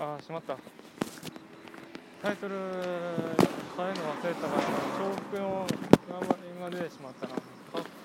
[0.00, 0.56] あーしまった。
[2.22, 2.54] タイトル
[3.76, 4.62] 変えるの忘れたから
[4.96, 5.66] 重複の
[6.58, 7.34] が出てしまったな。
[7.36, 7.40] シ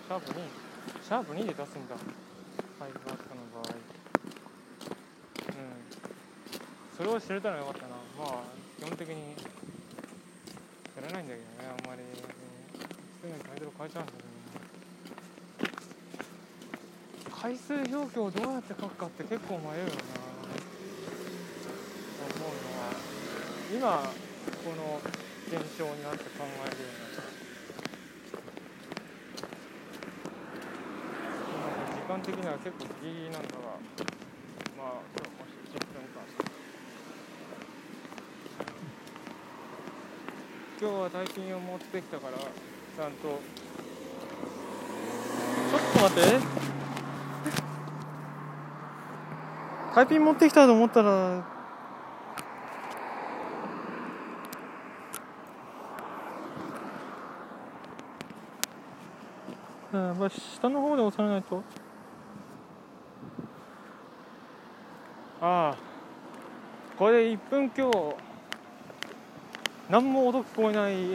[0.10, 0.36] ャープ2
[1.02, 1.96] シャープ2で出すんだ。
[1.96, 2.00] は
[2.90, 3.72] いバックの場合。
[5.48, 5.64] うん。
[6.98, 7.96] それを知れたらよかったな。
[8.20, 8.44] まあ
[8.78, 9.16] 基本的に
[10.98, 12.02] やらないんだけどねあんまり。
[12.12, 14.36] すぐにタイトル変えちゃうんだけどね。
[17.42, 20.26] 回数表記をどうやって書くかって結構迷うよな
[22.26, 22.90] 思うのは
[23.74, 24.14] 今
[24.64, 25.02] この
[25.48, 27.26] 現象になって考えるようになった
[31.96, 33.56] 時間的には結構ギリギリなんだが
[34.78, 36.22] まあ今日もし10分間
[40.80, 43.28] 今日は大金を持ってきたからちゃんと。
[43.28, 46.66] ちょっと待って。
[49.96, 51.55] タイピン持ってきたと思ったら
[59.96, 61.64] うんまあ、下の方で押さないと。
[65.42, 65.76] ああ。
[66.98, 68.16] これで1分今日
[69.90, 71.12] 何も音聞こえない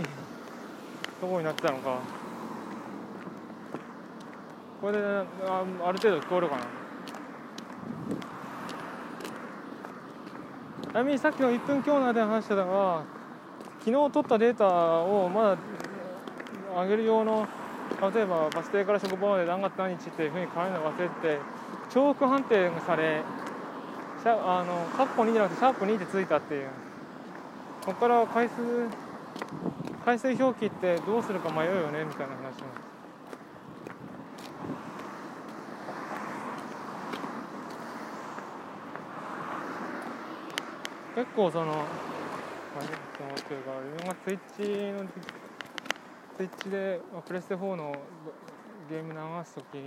[1.21, 1.99] とこになってたのか。
[4.81, 4.99] これで
[5.47, 6.63] あある程度聞こえるかな。
[10.91, 13.05] ちなみにさっきの1分強内で話してたのは
[13.81, 15.59] 昨日取ったデータをまだ
[16.83, 17.47] 上げる用の
[18.01, 21.39] 例えばバス停から職場まで何月何日っていうふうに変えるの忘れて
[21.95, 23.23] 重複判定がされ
[24.23, 26.69] シャあのカッコ2じゃなくてシャープ2でついたっていう。
[27.85, 28.55] ここから回数
[30.05, 32.69] 回数表記ってどうするか迷うよねみたいな話も。
[41.15, 41.85] 結構その
[42.79, 42.87] 何
[43.43, 45.09] ていうか自分がツイッチの
[46.41, 47.95] ツイッチでプレステ4の
[48.89, 49.83] ゲーム流す時に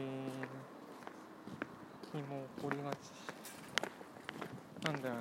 [2.30, 2.96] も起こりがち
[4.86, 4.92] な。
[4.94, 5.20] んだよな。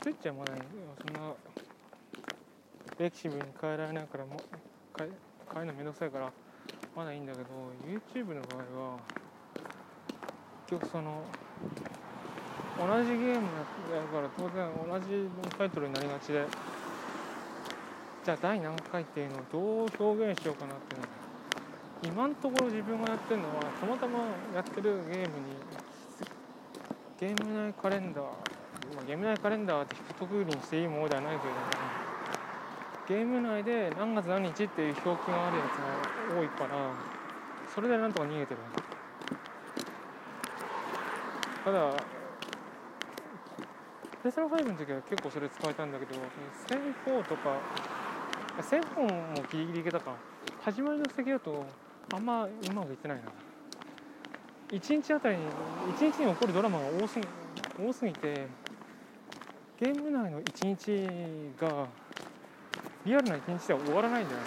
[0.00, 1.34] ツイッチはまだそんな。
[2.98, 4.04] レキシブルに変えられな。
[4.04, 4.06] い。
[4.06, 4.40] からも
[4.98, 5.10] 変え
[5.52, 6.10] 変えるのめんどくさい。
[6.10, 6.32] から
[6.96, 7.18] まだい。
[7.18, 7.44] いんだけど
[7.84, 8.98] YouTube の場合は
[10.66, 11.22] 結局その
[12.78, 16.46] 同じゲームやから当然同じタイトルになりがちで
[18.26, 24.18] じゃあ第何回っていうのをどう表現しようかなっていうの今のところ自分がやってるのはたまたま
[24.52, 25.54] やってるゲームに
[27.20, 28.32] ゲーム内カレンダー、ま
[29.00, 31.66] あ、ゲーム内カレンダーって一括りにしていいものではないけれども
[33.06, 36.94] ゲーム内で何月何日っていう表記があるやつが多いから
[37.72, 38.60] それでなんとか逃げてる
[41.64, 41.92] ただ
[44.24, 46.20] ペスラ5の時は結構それ使えたんだけど
[46.66, 47.54] 1004とか
[48.62, 50.12] 1004もギリギリいけたか。
[50.62, 51.64] 始まりの席だと
[52.12, 53.24] あんまうまくいってないな。
[54.68, 55.42] 1日あたりに
[55.96, 57.26] 1日に起こるドラマが多すぎ
[57.78, 58.48] 多すぎて
[59.78, 61.86] ゲーム内の1日が
[63.04, 64.46] リアルな1日では終わらないんだよね。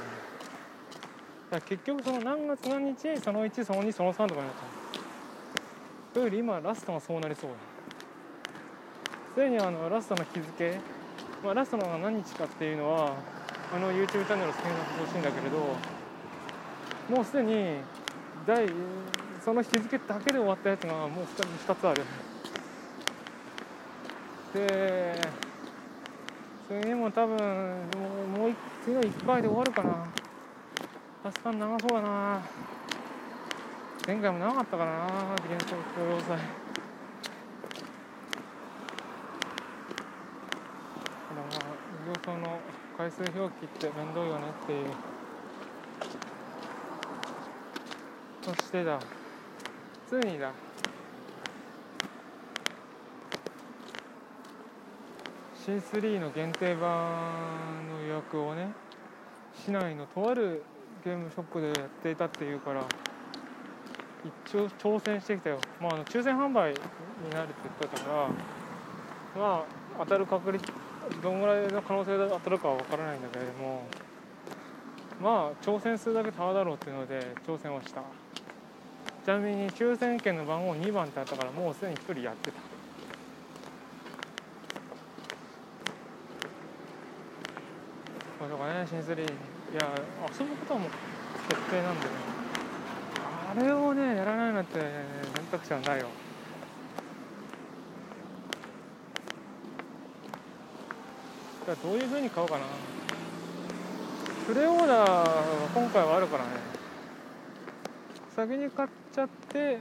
[1.51, 6.13] だから結局その何月何日その1その2その3とかになった。
[6.13, 7.55] というより今ラストがそうなりそうだ。
[9.35, 10.79] すでにあのラストの日付、
[11.43, 13.13] まあ、ラストの何日かっていうのは
[13.71, 15.57] あの YouTube チャンネルを検索してほしいんだけれど
[17.15, 17.77] もうすでに
[18.47, 18.67] 第
[19.43, 22.03] その日付だけで終わったやつがもう 2, 2つある。
[24.53, 25.21] で
[26.67, 27.43] 次も多分も
[28.37, 28.53] うもう
[28.83, 30.07] 次の1回で終わるかな。
[31.23, 32.41] 確かに長そうだな。
[34.07, 36.39] 前回も長かったからな幻想共要祭
[42.25, 42.59] その
[42.99, 44.87] 回数表記って面倒いよねっていう。
[48.41, 48.99] そしてだ。
[50.05, 50.51] ついにだ。
[55.55, 58.73] シー3の限定版の予約をね
[59.53, 60.61] 市内のとある
[61.05, 62.83] ゲームショップでやっていたっていうから
[64.25, 65.59] 一応挑戦してきたよ。
[65.79, 68.27] まああの抽選販売になるって言ったから
[69.41, 69.63] まあ
[69.99, 70.88] 当たる確率
[71.21, 73.83] どんぐらいの可能性で当たるかは分からないんだけれども
[75.21, 78.01] まあ挑戦するだけたわだろうっていうので挑戦をした。
[79.25, 82.57] ちなみに抽選券の番号2番ってあったからもうすでに1人やってた。
[88.39, 89.29] まあとかねシンスリーい
[89.75, 89.91] や
[90.39, 90.89] 遊ぶことはもう
[91.49, 92.11] 決定なんでね。
[93.51, 96.07] あれをねやらないなんて選択肢はないよ
[101.69, 102.61] じゃあどういうふうに買おうかな。
[104.47, 106.49] プレオーダーは今回はあるからね。
[108.35, 109.77] 先に買っちゃって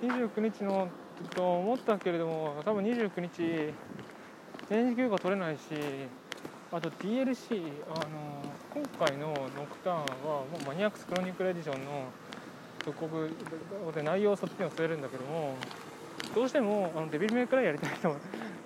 [0.00, 0.88] 29日の
[1.34, 3.74] と思ったけれども多分29日
[4.70, 5.62] 年次休暇取れないし
[6.70, 12.04] あと DLC あの今回のノクターンはもうマニアックスクロニクルエディションの
[12.84, 13.30] 復刻
[13.92, 15.56] で内容をそっちにも据えるんだけども
[16.36, 18.10] どうしてもあのデビルメイクライやりたい人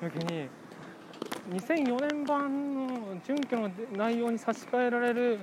[0.03, 0.51] 向けに
[1.51, 5.41] 2004年版の準拠の内容に差し替えられる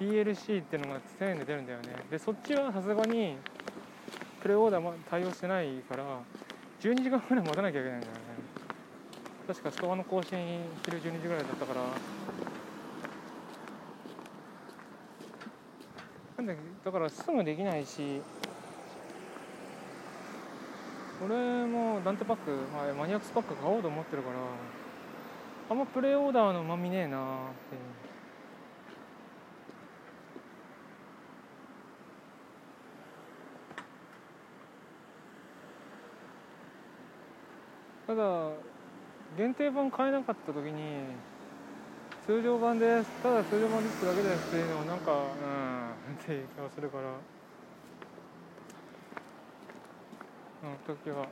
[0.00, 1.88] DLC っていうのが1000円で出るんだよね。
[2.08, 3.36] でそっちはさすがに
[4.40, 6.04] プレオーダー対応してないから
[6.80, 8.18] 12時間ぐらい待たなきゃいけないんだよね。
[9.48, 10.38] 確かストアの更新
[10.84, 11.80] 昼12時ぐらいだったから。
[16.38, 16.54] なんだ
[16.84, 18.22] だからすぐできないし
[21.22, 24.36] 俺もダンテパック、まあ、マニアックスパック買おうと思ってるから
[25.70, 27.16] あんまプレオーダーのうまみねえな。
[27.16, 27.20] っ
[27.70, 27.76] て
[38.08, 38.50] ただ
[39.38, 41.04] 限定版買えなかった時に
[42.26, 44.04] 通常版ですただ通常版です。
[44.04, 45.18] だけですっていうのはなんかうん
[46.16, 47.04] っていう気がするから。
[50.62, 51.26] うん時は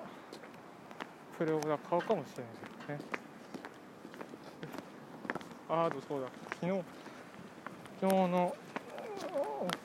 [1.37, 2.51] プレオーダー買うかもしれな
[2.97, 3.28] いですね。
[5.71, 6.29] ああとそうだ
[6.61, 6.83] 昨日
[8.01, 8.57] 昨日の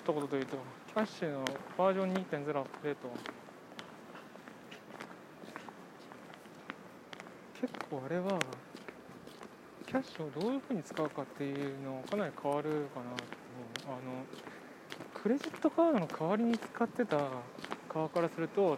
[0.03, 0.57] 一言で言うと
[0.94, 1.45] キャッシュの
[1.77, 3.09] バージョン2.0アップデート。
[7.59, 8.38] 結構あれは
[9.88, 14.25] キャッシュをどういうふうに使うかっていうのかなり変わるかなあの
[15.13, 17.18] クレジットカードの代わりに使ってた
[17.88, 18.77] 側からすると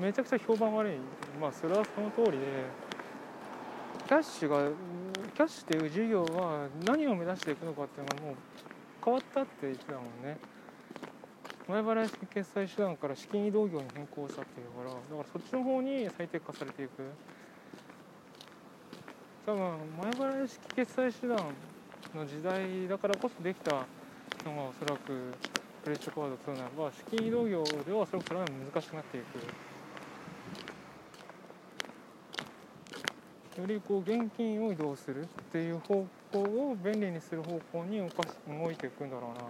[0.00, 0.98] めちゃくちゃ評判悪い。
[1.40, 2.46] まあそれはその通りで
[4.06, 4.68] キャッシュが
[5.36, 8.34] キャッシュっていう事業は何を目指していくのかっていうのはもう
[9.04, 10.38] 変わったって言ってたもんね。
[11.68, 17.02] 前払い式決済手段から資金移動業に変更したっていうからだからそっちの方に最適化されていく。
[19.44, 19.60] 多分
[20.00, 21.36] 前払い式決済手段
[22.14, 23.72] の時代だからこそできた
[24.46, 25.34] のがおそらく
[25.84, 29.65] クレジットカードを使うならば資金移動業ではおそらくそれは難しくなっていく。
[33.56, 39.44] よりこう現金を移動するっていう方向を便利にする方向に動かし動いていくんだろうな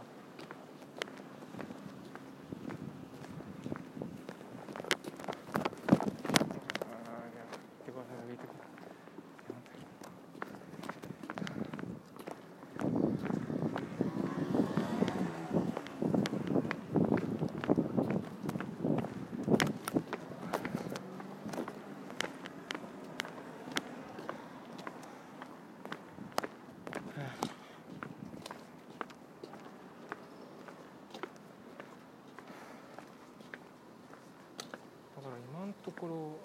[35.87, 36.39] とこ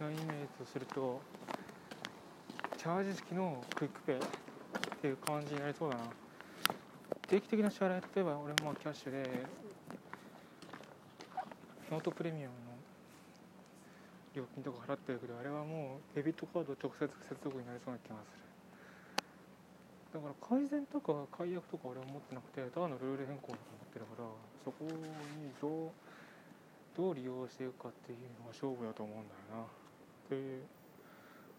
[0.00, 1.20] ろのイメージとすると
[2.78, 4.18] チャージ式の QUICPay っ
[5.00, 6.04] ていう感じになりそうだな。
[7.28, 9.22] 定期的な支払い例えば俺もキャッシュで
[11.90, 12.52] ノートプレミアムの
[14.34, 18.42] 料金とか払ってるけどあれはもうデビットカード直接接続になりそうな気がする。
[20.12, 24.28] だから改善とか改悪とか俺は持ってなくてただのルール変更だと思ってるから
[24.64, 26.11] そこにどう
[26.96, 29.66] どう利用していくかっていうのが勝負だと思うんだよな。
[30.28, 30.62] という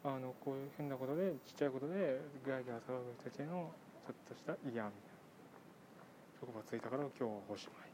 [0.04, 3.72] あのこういう変なことでちっちゃいことでギャーギャー騒ぐ人たちの
[4.06, 4.92] ちょっとした嫌みたいな。
[6.40, 7.93] 職場ついたから今日はおしまい。